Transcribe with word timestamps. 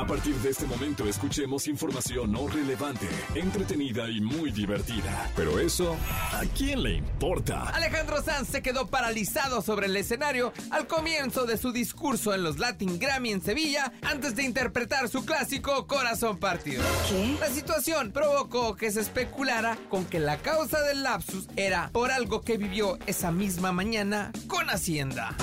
A 0.00 0.06
partir 0.06 0.34
de 0.36 0.48
este 0.48 0.64
momento 0.64 1.06
escuchemos 1.06 1.68
información 1.68 2.32
no 2.32 2.48
relevante, 2.48 3.06
entretenida 3.34 4.08
y 4.08 4.22
muy 4.22 4.50
divertida. 4.50 5.30
Pero 5.36 5.58
eso, 5.58 5.94
¿a 6.32 6.40
quién 6.56 6.82
le 6.82 6.94
importa? 6.94 7.64
Alejandro 7.68 8.22
Sanz 8.22 8.48
se 8.48 8.62
quedó 8.62 8.86
paralizado 8.86 9.60
sobre 9.60 9.88
el 9.88 9.96
escenario 9.98 10.54
al 10.70 10.86
comienzo 10.86 11.44
de 11.44 11.58
su 11.58 11.70
discurso 11.70 12.32
en 12.34 12.42
los 12.42 12.58
Latin 12.58 12.98
Grammy 12.98 13.32
en 13.32 13.42
Sevilla 13.42 13.92
antes 14.00 14.34
de 14.36 14.44
interpretar 14.44 15.10
su 15.10 15.26
clásico 15.26 15.86
Corazón 15.86 16.38
Partido. 16.38 16.82
¿Qué? 17.10 17.36
La 17.38 17.50
situación 17.50 18.10
provocó 18.10 18.76
que 18.76 18.90
se 18.90 19.02
especulara 19.02 19.76
con 19.90 20.06
que 20.06 20.18
la 20.18 20.38
causa 20.38 20.80
del 20.80 21.02
lapsus 21.02 21.46
era 21.56 21.90
por 21.92 22.10
algo 22.10 22.40
que 22.40 22.56
vivió 22.56 22.98
esa 23.06 23.30
misma 23.32 23.70
mañana 23.70 24.32
con 24.48 24.70
Hacienda. 24.70 25.36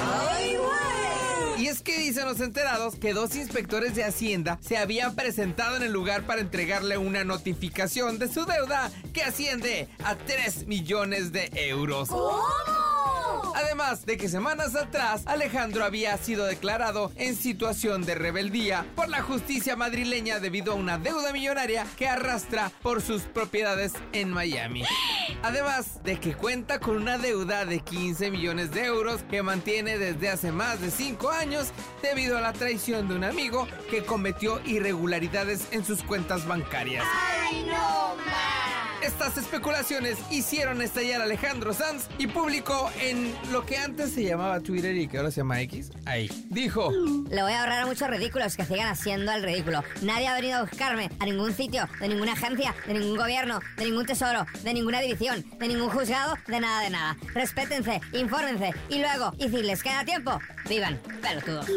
Y 1.57 1.67
es 1.67 1.81
que 1.81 1.97
dicen 1.97 2.25
los 2.25 2.39
enterados 2.39 2.95
que 2.95 3.13
dos 3.13 3.35
inspectores 3.35 3.95
de 3.95 4.03
Hacienda 4.03 4.59
se 4.61 4.77
habían 4.77 5.15
presentado 5.15 5.75
en 5.75 5.83
el 5.83 5.91
lugar 5.91 6.27
para 6.27 6.41
entregarle 6.41 6.97
una 6.99 7.23
notificación 7.23 8.19
de 8.19 8.27
su 8.27 8.45
deuda 8.45 8.91
que 9.11 9.23
asciende 9.23 9.87
a 10.03 10.15
3 10.15 10.67
millones 10.67 11.31
de 11.31 11.49
euros. 11.55 12.09
Además 13.57 14.05
de 14.05 14.17
que 14.17 14.29
semanas 14.29 14.75
atrás 14.75 15.23
Alejandro 15.25 15.83
había 15.83 16.15
sido 16.17 16.45
declarado 16.45 17.11
en 17.15 17.35
situación 17.35 18.05
de 18.05 18.13
rebeldía 18.13 18.85
por 18.95 19.09
la 19.09 19.23
justicia 19.23 19.75
madrileña 19.75 20.39
debido 20.39 20.73
a 20.73 20.75
una 20.75 20.99
deuda 20.99 21.33
millonaria 21.33 21.87
que 21.97 22.07
arrastra 22.07 22.71
por 22.83 23.01
sus 23.01 23.23
propiedades 23.23 23.93
en 24.13 24.29
Miami. 24.29 24.83
Además 25.41 26.03
de 26.03 26.19
que 26.19 26.35
cuenta 26.35 26.79
con 26.79 26.97
una 26.97 27.17
deuda 27.17 27.65
de 27.65 27.79
15 27.79 28.29
millones 28.29 28.69
de 28.69 28.85
euros 28.85 29.23
que 29.23 29.41
mantiene 29.41 29.97
desde 29.97 30.29
hace 30.29 30.51
más 30.51 30.79
de 30.79 30.91
5 30.91 31.31
años 31.31 31.69
debido 32.03 32.37
a 32.37 32.41
la 32.41 32.53
traición 32.53 33.07
de 33.07 33.15
un 33.15 33.23
amigo 33.23 33.67
que 33.89 34.05
cometió 34.05 34.61
irregularidades 34.65 35.69
en 35.71 35.83
sus 35.83 36.03
cuentas 36.03 36.45
bancarias. 36.45 37.05
Estas 39.03 39.37
especulaciones 39.37 40.17
hicieron 40.31 40.81
estallar 40.81 41.21
a 41.21 41.25
Alejandro 41.25 41.73
Sanz 41.73 42.07
y 42.17 42.27
publicó 42.27 42.89
en 42.99 43.33
lo 43.51 43.65
que 43.65 43.77
antes 43.77 44.11
se 44.11 44.23
llamaba 44.23 44.59
Twitter 44.59 44.95
y 44.95 45.07
que 45.07 45.17
ahora 45.17 45.29
se 45.29 45.41
llama 45.41 45.61
X. 45.61 45.91
Ahí. 46.05 46.29
Dijo. 46.49 46.91
Le 47.29 47.41
voy 47.43 47.51
a 47.51 47.61
ahorrar 47.61 47.83
a 47.83 47.85
muchos 47.85 48.09
ridículos 48.09 48.57
que 48.57 48.65
sigan 48.65 48.87
haciendo 48.87 49.31
el 49.31 49.43
ridículo. 49.43 49.83
Nadie 50.01 50.27
ha 50.27 50.33
venido 50.35 50.57
a 50.57 50.61
buscarme 50.63 51.09
a 51.19 51.25
ningún 51.25 51.53
sitio, 51.53 51.87
de 51.99 52.07
ninguna 52.07 52.33
agencia, 52.33 52.73
de 52.87 52.95
ningún 52.95 53.17
gobierno, 53.17 53.59
de 53.77 53.85
ningún 53.85 54.05
tesoro, 54.05 54.45
de 54.63 54.73
ninguna 54.73 54.99
división, 54.99 55.45
de 55.59 55.67
ningún 55.67 55.89
juzgado, 55.89 56.35
de 56.47 56.59
nada 56.59 56.81
de 56.81 56.89
nada. 56.89 57.17
Respétense, 57.33 58.01
infórmense 58.13 58.73
y 58.89 58.99
luego, 58.99 59.33
y 59.37 59.49
si 59.49 59.63
les 59.63 59.83
queda 59.83 60.03
tiempo, 60.05 60.39
vivan, 60.67 60.99
pelotudos. 61.21 61.67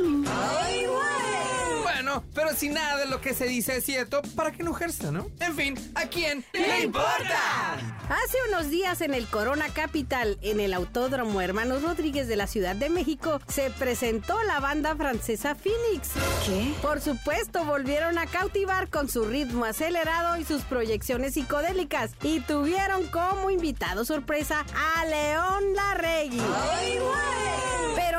Bueno, 2.03 2.25
pero 2.35 2.55
si 2.55 2.71
nada 2.71 2.97
de 2.97 3.05
lo 3.05 3.21
que 3.21 3.35
se 3.35 3.45
dice 3.45 3.77
es 3.77 3.85
cierto, 3.85 4.23
¿para 4.35 4.53
qué 4.53 4.63
enojarse, 4.63 5.13
no? 5.13 5.27
En 5.39 5.55
fin, 5.55 5.93
¿a 5.95 6.07
quién 6.07 6.43
le 6.55 6.85
importa? 6.85 7.75
Hace 8.09 8.39
unos 8.49 8.71
días 8.71 9.03
en 9.03 9.13
el 9.13 9.27
Corona 9.27 9.69
Capital, 9.69 10.39
en 10.41 10.61
el 10.61 10.73
Autódromo 10.73 11.43
Hermanos 11.43 11.83
Rodríguez 11.83 12.27
de 12.27 12.37
la 12.37 12.47
Ciudad 12.47 12.75
de 12.75 12.89
México, 12.89 13.39
se 13.49 13.69
presentó 13.73 14.43
la 14.45 14.61
banda 14.61 14.97
francesa 14.97 15.55
Phoenix. 15.55 16.13
¿Qué? 16.47 16.73
Por 16.81 17.03
supuesto, 17.03 17.67
volvieron 17.67 18.17
a 18.17 18.25
cautivar 18.25 18.89
con 18.89 19.11
su 19.11 19.27
ritmo 19.27 19.67
acelerado 19.67 20.39
y 20.39 20.45
sus 20.47 20.63
proyecciones 20.63 21.35
psicodélicas 21.35 22.13
y 22.23 22.41
tuvieron 22.41 23.09
como 23.09 23.51
invitado 23.51 24.07
sorpresa 24.07 24.65
a 24.75 25.05
León 25.05 25.75
Larregui. 25.75 26.41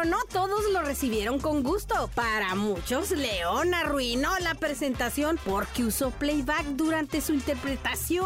Pero 0.02 0.18
no 0.18 0.24
todos 0.26 0.64
lo 0.72 0.82
recibieron 0.82 1.40
con 1.40 1.62
gusto. 1.62 2.10
Para 2.16 2.56
muchos, 2.56 3.12
León 3.12 3.74
arruinó 3.76 4.32
la 4.40 4.56
presentación 4.56 5.40
porque 5.46 5.84
usó 5.84 6.10
playback 6.10 6.66
durante 6.70 7.22
su 7.22 7.34
interpretación. 7.34 8.26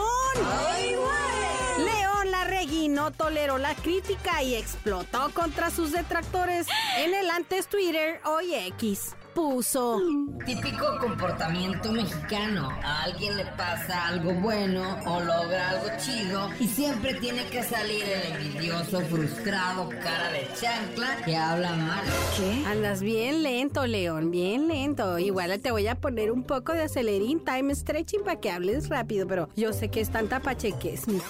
León 1.77 2.31
Larregui 2.31 2.87
no 2.87 3.11
toleró 3.11 3.57
la 3.57 3.75
crítica 3.75 4.41
y 4.41 4.55
explotó 4.55 5.31
contra 5.33 5.69
sus 5.69 5.91
detractores 5.91 6.67
en 6.97 7.13
el 7.13 7.29
antes 7.29 7.67
Twitter, 7.67 8.21
hoy 8.23 8.53
X. 8.53 9.13
Puso. 9.35 9.99
Típico 10.45 10.97
comportamiento 11.01 11.91
mexicano. 11.91 12.69
A 12.81 13.03
alguien 13.03 13.35
le 13.35 13.45
pasa 13.45 14.07
algo 14.07 14.33
bueno 14.35 14.97
o 15.05 15.19
logra 15.19 15.71
algo 15.71 15.87
chido 15.97 16.49
y 16.57 16.69
siempre 16.69 17.15
tiene 17.15 17.45
que 17.47 17.61
salir 17.61 18.05
el 18.05 18.31
envidioso, 18.31 19.01
frustrado, 19.01 19.89
cara 20.01 20.31
de 20.31 20.47
chancla 20.57 21.17
que 21.25 21.35
habla 21.35 21.73
mal. 21.75 22.01
¿Qué? 22.37 22.63
Andas 22.65 23.01
bien 23.01 23.43
lento, 23.43 23.85
León, 23.85 24.31
bien 24.31 24.69
lento. 24.69 25.19
Igual 25.19 25.59
te 25.59 25.71
voy 25.71 25.87
a 25.87 25.95
poner 25.95 26.31
un 26.31 26.43
poco 26.43 26.71
de 26.71 26.83
acelerín, 26.83 27.43
time 27.43 27.75
stretching 27.75 28.23
para 28.23 28.39
que 28.39 28.51
hables 28.51 28.87
rápido, 28.87 29.27
pero 29.27 29.49
yo 29.57 29.73
sé 29.73 29.89
que 29.89 29.99
es 29.99 30.11
tanta 30.11 30.39
pacheques. 30.39 31.09
mira. 31.09 31.25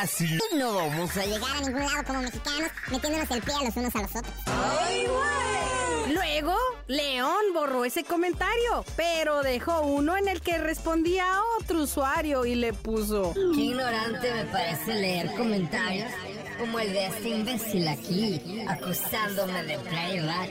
Así 0.00 0.38
no 0.56 0.76
vamos 0.76 1.16
a 1.16 1.26
llegar. 1.26 1.56
a 1.56 1.60
ningún 1.60 1.80
lado 1.80 2.04
como 2.06 2.22
mexicanos, 2.22 2.70
metiéndonos 2.88 3.30
el 3.32 3.42
pie 3.42 3.54
a 3.54 3.64
los 3.64 3.76
unos 3.76 3.96
a 3.96 4.02
los 4.02 4.10
otros. 4.14 5.67
Luego, 6.40 6.56
León 6.86 7.52
borró 7.52 7.84
ese 7.84 8.04
comentario, 8.04 8.84
pero 8.94 9.42
dejó 9.42 9.80
uno 9.80 10.16
en 10.16 10.28
el 10.28 10.40
que 10.40 10.56
respondía 10.56 11.24
a 11.24 11.40
otro 11.58 11.82
usuario 11.82 12.46
y 12.46 12.54
le 12.54 12.72
puso. 12.72 13.34
Qué 13.34 13.60
ignorante 13.60 14.32
me 14.32 14.44
parece 14.44 14.94
leer 14.94 15.34
comentarios 15.34 16.12
como 16.60 16.78
el 16.78 16.92
de 16.92 17.06
este 17.06 17.30
imbécil 17.30 17.88
aquí, 17.88 18.64
acusándome 18.68 19.64
de 19.64 19.78
playback. 19.78 20.50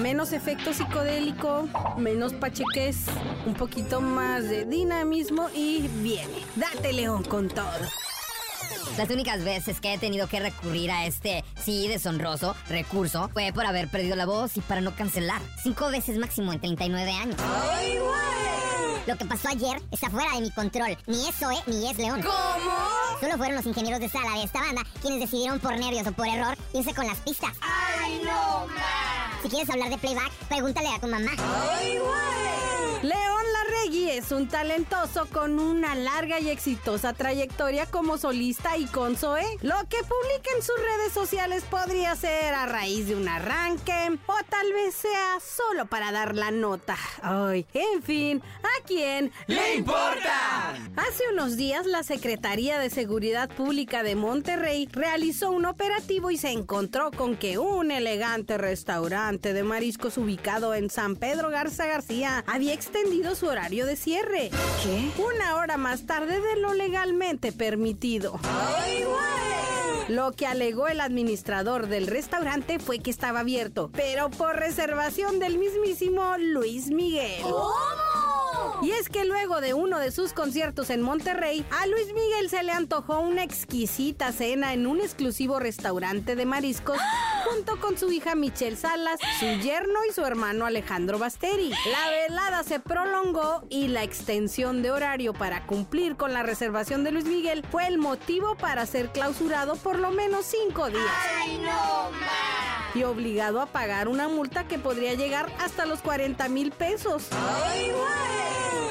Menos 0.00 0.32
efecto 0.32 0.74
psicodélico, 0.74 1.66
menos 1.96 2.34
pacheques, 2.34 3.06
un 3.46 3.54
poquito 3.54 4.02
más 4.02 4.42
de 4.50 4.66
dinamismo 4.66 5.48
y 5.54 5.88
viene. 6.02 6.42
Date 6.56 6.92
León 6.92 7.24
con 7.24 7.48
todo. 7.48 8.03
Las 8.96 9.10
únicas 9.10 9.42
veces 9.42 9.80
que 9.80 9.94
he 9.94 9.98
tenido 9.98 10.28
que 10.28 10.38
recurrir 10.40 10.90
a 10.90 11.06
este, 11.06 11.44
sí, 11.62 11.88
deshonroso 11.88 12.54
recurso 12.68 13.28
fue 13.32 13.52
por 13.52 13.66
haber 13.66 13.88
perdido 13.88 14.14
la 14.14 14.26
voz 14.26 14.56
y 14.56 14.60
para 14.60 14.80
no 14.80 14.94
cancelar. 14.94 15.42
Cinco 15.62 15.90
veces 15.90 16.18
máximo 16.18 16.52
en 16.52 16.60
39 16.60 17.10
años. 17.10 17.36
Lo 19.06 19.16
que 19.16 19.24
pasó 19.26 19.48
ayer 19.48 19.82
está 19.90 20.08
fuera 20.08 20.32
de 20.34 20.40
mi 20.40 20.50
control. 20.50 20.96
Ni 21.06 21.28
es 21.28 21.34
Zoe 21.34 21.58
ni 21.66 21.90
es 21.90 21.98
León. 21.98 22.22
¿Cómo? 22.22 23.18
Solo 23.20 23.36
fueron 23.36 23.56
los 23.56 23.66
ingenieros 23.66 24.00
de 24.00 24.08
sala 24.08 24.38
de 24.38 24.44
esta 24.44 24.60
banda 24.60 24.82
quienes 25.02 25.20
decidieron 25.20 25.58
por 25.58 25.76
nervios 25.78 26.06
o 26.06 26.12
por 26.12 26.26
error 26.26 26.56
irse 26.72 26.94
con 26.94 27.06
las 27.06 27.18
pistas. 27.18 27.52
¡Ay, 27.60 28.20
no 28.24 28.66
más! 28.68 29.42
Si 29.42 29.48
quieres 29.48 29.68
hablar 29.68 29.90
de 29.90 29.98
playback, 29.98 30.30
pregúntale 30.48 30.88
a 30.88 31.00
tu 31.00 31.08
mamá. 31.08 31.32
León 33.02 33.33
Larregui 33.33 33.33
es 34.16 34.30
un 34.30 34.46
talentoso 34.46 35.26
con 35.32 35.58
una 35.58 35.96
larga 35.96 36.38
y 36.38 36.48
exitosa 36.48 37.14
trayectoria 37.14 37.86
como 37.86 38.16
solista 38.16 38.76
y 38.76 38.84
con 38.86 39.16
Zoe. 39.16 39.44
Lo 39.60 39.74
que 39.88 39.98
publica 39.98 40.50
en 40.56 40.62
sus 40.62 40.76
redes 40.76 41.12
sociales 41.12 41.64
podría 41.68 42.14
ser 42.14 42.54
a 42.54 42.66
raíz 42.66 43.08
de 43.08 43.16
un 43.16 43.28
arranque 43.28 44.16
o 44.26 44.36
tal 44.48 44.72
vez 44.72 44.94
sea 44.94 45.38
solo 45.40 45.86
para 45.86 46.12
dar 46.12 46.36
la 46.36 46.52
nota. 46.52 46.96
Ay, 47.22 47.66
en 47.74 48.02
fin, 48.04 48.42
¿a 48.62 48.86
quién 48.86 49.32
¡Le 49.48 49.76
importa! 49.76 50.74
Hace 50.96 51.24
unos 51.32 51.56
días 51.56 51.84
la 51.86 52.04
Secretaría 52.04 52.78
de 52.78 52.90
Seguridad 52.90 53.48
Pública 53.48 54.04
de 54.04 54.14
Monterrey 54.14 54.88
realizó 54.92 55.50
un 55.50 55.64
operativo 55.64 56.30
y 56.30 56.38
se 56.38 56.50
encontró 56.50 57.10
con 57.10 57.36
que 57.36 57.58
un 57.58 57.90
elegante 57.90 58.58
restaurante 58.58 59.52
de 59.52 59.64
mariscos 59.64 60.18
ubicado 60.18 60.72
en 60.74 60.88
San 60.88 61.16
Pedro 61.16 61.50
Garza 61.50 61.86
García 61.86 62.44
había 62.46 62.74
extendido 62.74 63.34
su 63.34 63.46
horario 63.46 63.86
de 63.86 63.96
cierre. 64.04 64.50
¿Qué? 64.82 65.10
Una 65.20 65.56
hora 65.56 65.78
más 65.78 66.04
tarde 66.04 66.38
de 66.38 66.60
lo 66.60 66.74
legalmente 66.74 67.52
permitido. 67.52 68.38
Lo 70.08 70.32
que 70.32 70.46
alegó 70.46 70.88
el 70.88 71.00
administrador 71.00 71.86
del 71.86 72.06
restaurante 72.06 72.78
fue 72.78 72.98
que 72.98 73.10
estaba 73.10 73.40
abierto, 73.40 73.90
pero 73.94 74.28
por 74.28 74.56
reservación 74.56 75.38
del 75.38 75.56
mismísimo 75.56 76.36
Luis 76.38 76.90
Miguel. 76.90 77.42
Y 78.82 78.90
es 78.90 79.08
que 79.08 79.24
luego 79.24 79.60
de 79.60 79.74
uno 79.74 79.98
de 79.98 80.10
sus 80.10 80.32
conciertos 80.32 80.90
en 80.90 81.02
Monterrey, 81.02 81.64
a 81.70 81.86
Luis 81.86 82.12
Miguel 82.14 82.50
se 82.50 82.62
le 82.62 82.72
antojó 82.72 83.20
una 83.20 83.42
exquisita 83.42 84.32
cena 84.32 84.72
en 84.72 84.86
un 84.86 85.00
exclusivo 85.00 85.58
restaurante 85.58 86.36
de 86.36 86.44
mariscos 86.44 86.98
junto 87.44 87.78
con 87.80 87.98
su 87.98 88.10
hija 88.10 88.34
Michelle 88.34 88.76
Salas, 88.76 89.20
su 89.38 89.46
yerno 89.60 90.00
y 90.08 90.12
su 90.12 90.24
hermano 90.24 90.66
Alejandro 90.66 91.18
Basteri. 91.18 91.70
La 91.70 92.10
velada 92.10 92.62
se 92.62 92.80
prolongó 92.80 93.64
y 93.68 93.88
la 93.88 94.02
extensión 94.02 94.82
de 94.82 94.90
horario 94.90 95.32
para 95.32 95.66
cumplir 95.66 96.16
con 96.16 96.32
la 96.32 96.42
reservación 96.42 97.04
de 97.04 97.12
Luis 97.12 97.26
Miguel 97.26 97.64
fue 97.70 97.86
el 97.86 97.98
motivo 97.98 98.56
para 98.56 98.86
ser 98.86 99.10
clausurado 99.10 99.76
por 99.76 99.98
lo 99.98 100.10
menos 100.10 100.46
cinco 100.46 100.88
días. 100.88 101.02
Y 102.94 103.02
obligado 103.02 103.60
a 103.60 103.66
pagar 103.66 104.08
una 104.08 104.28
multa 104.28 104.66
que 104.66 104.78
podría 104.78 105.14
llegar 105.14 105.52
hasta 105.60 105.84
los 105.86 106.00
40 106.00 106.48
mil 106.48 106.70
pesos. 106.70 107.28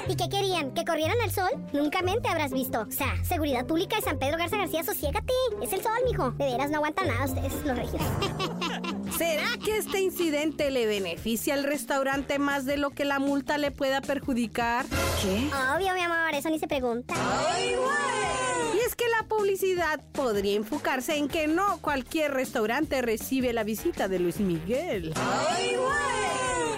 ¿Y 0.08 0.16
qué 0.16 0.28
querían? 0.30 0.72
¿Que 0.72 0.84
corrieran 0.84 1.20
al 1.22 1.32
sol? 1.32 1.50
Nunca 1.72 2.02
mente 2.02 2.28
habrás 2.28 2.52
visto. 2.52 2.82
O 2.82 2.92
sea, 2.92 3.24
seguridad 3.24 3.66
pública 3.66 3.96
de 3.96 4.02
San 4.02 4.20
Pedro 4.20 4.38
Garza 4.38 4.58
García, 4.58 4.84
sosiégate. 4.84 5.34
Es 5.62 5.72
el 5.72 5.82
sol, 5.82 5.94
mijo. 6.06 6.32
De 6.32 6.46
veras 6.46 6.70
no 6.70 6.78
aguantan 6.78 7.08
nada 7.08 7.26
ustedes, 7.26 7.54
los 7.66 7.78
regios. 7.78 8.02
¿Será 9.18 9.58
que 9.64 9.78
este 9.78 10.02
incidente 10.02 10.72
le 10.72 10.86
beneficia 10.86 11.54
al 11.54 11.64
restaurante 11.64 12.40
más 12.40 12.66
de 12.66 12.78
lo 12.78 12.90
que 12.90 13.06
la 13.06 13.20
multa 13.20 13.58
le 13.58 13.72
pueda 13.72 14.02
perjudicar? 14.02 14.86
¿Qué? 15.22 15.50
Obvio, 15.76 15.94
mi 15.94 16.02
amor, 16.02 16.34
eso 16.34 16.50
ni 16.50 16.60
se 16.60 16.68
pregunta. 16.68 17.14
Y 18.74 18.80
es 18.86 18.96
que 18.96 19.06
la 19.08 19.28
publicidad 19.28 20.04
podría 20.12 20.56
enfocarse 20.56 21.16
en 21.16 21.28
que 21.28 21.48
no 21.48 21.78
cualquier 21.80 22.34
restaurante 22.34 23.02
recibe 23.02 23.54
la 23.54 23.64
visita 23.64 24.08
de 24.08 24.20
Luis 24.20 24.40
Miguel. 24.40 25.14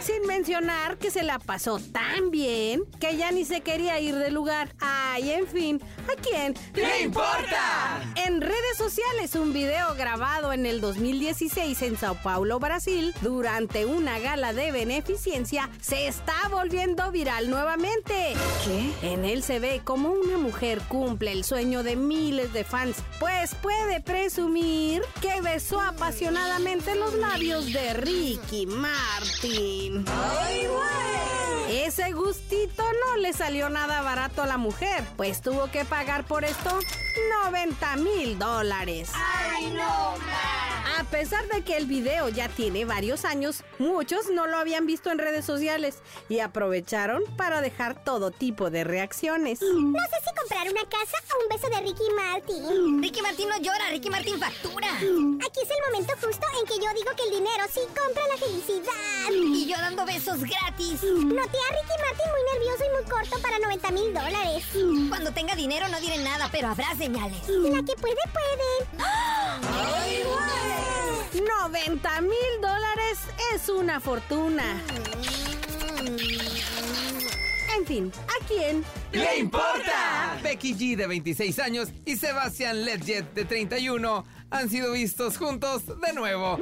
Sin 0.05 0.27
mencionar 0.27 0.99
que 0.99 1.09
se 1.09 1.23
la 1.23 1.39
pasó 1.39 1.79
tan 1.79 2.29
bien 2.29 2.83
que 2.99 3.17
ya 3.17 3.31
ni 3.31 3.43
se 3.43 3.61
quería 3.61 3.99
ir 3.99 4.13
del 4.13 4.35
lugar. 4.35 4.69
Ay, 4.79 5.31
en 5.31 5.47
fin, 5.47 5.81
¿a 6.07 6.21
quién 6.21 6.53
le 6.75 7.01
importa? 7.01 8.03
En 8.15 8.39
redes 8.39 8.77
sociales, 8.77 9.33
un 9.33 9.51
video 9.51 9.95
grabado 9.95 10.53
en 10.53 10.67
el 10.67 10.79
2016 10.79 11.81
en 11.81 11.97
Sao 11.97 12.13
Paulo, 12.21 12.59
Brasil, 12.59 13.15
durante 13.21 13.87
una 13.87 14.19
gala 14.19 14.53
de 14.53 14.71
beneficencia, 14.71 15.71
se 15.81 16.05
está 16.05 16.49
volviendo 16.51 17.11
viral 17.11 17.49
nuevamente. 17.49 18.35
¿Qué? 18.63 18.91
En 19.11 19.25
él 19.25 19.41
se 19.41 19.57
ve 19.57 19.81
como 19.83 20.11
una 20.11 20.37
mujer 20.37 20.81
cumple 20.87 21.31
el 21.31 21.43
sueño 21.43 21.81
de 21.81 21.95
miles 21.95 22.53
de 22.53 22.63
fans, 22.63 22.97
pues 23.19 23.55
puede 23.55 24.01
presumir 24.01 25.01
que 25.19 25.41
besó 25.41 25.81
apasionadamente 25.81 26.93
los 26.93 27.15
labios 27.15 27.73
de 27.73 27.95
Ricky 27.95 28.67
Martin. 28.67 29.94
Ese 31.69 32.11
gustito 32.13 32.83
no 32.83 33.17
le 33.17 33.33
salió 33.33 33.69
nada 33.69 34.01
barato 34.01 34.43
a 34.43 34.45
la 34.45 34.57
mujer, 34.57 35.03
pues 35.17 35.41
tuvo 35.41 35.69
que 35.71 35.85
pagar 35.85 36.25
por 36.25 36.43
esto 36.43 36.79
90 37.45 37.95
mil 37.97 38.39
dólares. 38.39 39.11
¡Ay, 39.13 39.71
no, 39.71 40.15
A 40.97 41.03
pesar 41.03 41.45
de 41.49 41.61
que 41.61 41.75
el 41.75 41.87
video 41.87 42.29
ya 42.29 42.47
tiene 42.47 42.85
varios 42.85 43.25
años, 43.25 43.63
muchos 43.79 44.29
no 44.29 44.47
lo 44.47 44.57
habían 44.57 44.85
visto 44.85 45.11
en 45.11 45.17
redes 45.17 45.43
sociales 45.43 45.97
y 46.29 46.39
aprovecharon 46.39 47.23
para 47.35 47.59
dejar 47.59 48.01
todo 48.05 48.31
tipo 48.31 48.69
de 48.69 48.85
reacciones. 48.85 49.61
No 49.61 49.99
sé 49.99 50.15
si 50.23 50.33
comprar 50.39 50.69
una 50.69 50.87
casa 50.89 51.17
o 51.33 51.43
un 51.43 51.49
beso 51.49 51.67
de 51.69 51.81
Ricky 51.81 52.03
Martin. 52.15 53.01
Ricky 53.01 53.21
Martín 53.21 53.49
no 53.49 53.57
llora, 53.57 53.89
Ricky 53.89 54.09
Martín 54.09 54.39
factura. 54.39 54.87
Aquí 54.95 55.59
es 55.61 55.69
el 55.69 55.91
momento 55.91 56.13
justo 56.21 56.47
en 56.61 56.65
que 56.65 56.75
yo 56.75 56.93
digo 56.93 57.11
que 57.17 57.23
el 57.23 57.31
dinero 57.31 57.63
sí 57.73 57.81
compra 57.87 58.23
la 58.29 58.37
felicidad. 58.37 59.31
Y 59.31 59.65
yo 59.67 59.75
dando 59.77 60.05
besos 60.05 60.39
gratis. 60.39 61.03
Noté 61.03 61.57
a 61.57 61.73
Ricky 61.75 61.95
Martin 61.99 62.31
muy 62.31 62.43
nervioso 62.53 62.85
y 62.85 62.89
muy 62.95 63.03
corto 63.11 63.41
para 63.41 63.59
90 63.59 63.91
mil 63.91 64.13
dólares. 64.13 64.63
Cuando 65.09 65.31
tenga 65.33 65.55
dinero 65.55 65.89
no 65.89 65.99
diré 65.99 66.19
nada, 66.19 66.47
pero 66.53 66.69
habrá 66.69 66.95
señales. 66.95 67.41
La 67.49 67.83
que 67.83 67.95
puede, 67.95 68.15
puede. 68.31 69.05
90 71.41 72.21
mil 72.21 72.61
dólares 72.61 73.19
es 73.53 73.69
una 73.69 73.99
fortuna. 73.99 74.81
En 77.77 77.85
fin, 77.85 78.11
¿a 78.27 78.45
quién 78.47 78.83
¡Le 79.11 79.37
importa! 79.39 80.37
Becky 80.43 80.73
G 80.75 80.95
de 80.95 81.07
26 81.07 81.59
años 81.59 81.89
y 82.05 82.17
Sebastian 82.17 82.83
Ledjet 82.83 83.33
de 83.33 83.45
31 83.45 84.25
han 84.49 84.69
sido 84.69 84.91
vistos 84.91 85.37
juntos 85.37 85.83
de 86.01 86.13
nuevo. 86.13 86.59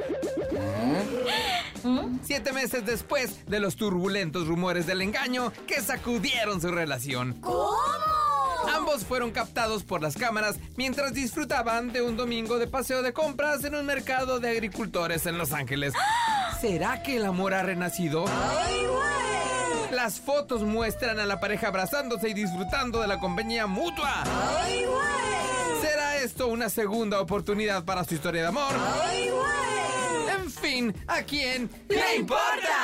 Siete 2.22 2.52
meses 2.52 2.86
después 2.86 3.44
de 3.46 3.60
los 3.60 3.76
turbulentos 3.76 4.46
rumores 4.46 4.86
del 4.86 5.02
engaño 5.02 5.52
que 5.66 5.80
sacudieron 5.80 6.60
su 6.60 6.70
relación. 6.70 7.34
¿Cómo? 7.40 8.03
Ambos 8.72 9.04
fueron 9.04 9.30
captados 9.30 9.82
por 9.82 10.02
las 10.02 10.16
cámaras 10.16 10.56
mientras 10.76 11.12
disfrutaban 11.12 11.92
de 11.92 12.02
un 12.02 12.16
domingo 12.16 12.58
de 12.58 12.66
paseo 12.66 13.02
de 13.02 13.12
compras 13.12 13.64
en 13.64 13.74
un 13.74 13.86
mercado 13.86 14.40
de 14.40 14.50
agricultores 14.50 15.26
en 15.26 15.38
Los 15.38 15.52
Ángeles. 15.52 15.94
¿Será 16.60 17.02
que 17.02 17.16
el 17.16 17.24
amor 17.24 17.54
ha 17.54 17.62
renacido? 17.62 18.24
Las 19.90 20.20
fotos 20.20 20.62
muestran 20.62 21.18
a 21.18 21.26
la 21.26 21.40
pareja 21.40 21.68
abrazándose 21.68 22.30
y 22.30 22.34
disfrutando 22.34 23.00
de 23.00 23.06
la 23.06 23.18
compañía 23.18 23.66
mutua. 23.66 24.24
¿Será 25.80 26.16
esto 26.16 26.48
una 26.48 26.68
segunda 26.68 27.20
oportunidad 27.20 27.84
para 27.84 28.04
su 28.04 28.14
historia 28.14 28.42
de 28.42 28.48
amor? 28.48 28.74
En 30.36 30.50
fin, 30.50 30.94
¿a 31.06 31.22
quién 31.22 31.70
le 31.88 32.16
importa? 32.16 32.83